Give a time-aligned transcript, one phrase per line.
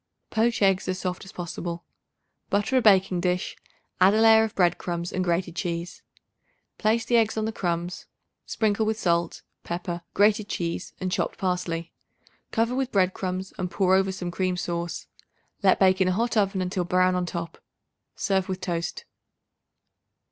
[0.31, 1.83] Poach eggs as soft as possible.
[2.49, 3.55] Butter a baking dish;
[3.99, 6.01] add a layer of bread crumbs and grated cheese.
[6.79, 8.07] Place the eggs on the crumbs;
[8.47, 11.93] sprinkle with salt, pepper, grated cheese and chopped parsley.
[12.49, 15.05] Cover with bread crumbs and pour over some cream sauce.
[15.61, 17.59] Let bake in a hot oven until brown on top.
[18.15, 19.05] Serve with toast.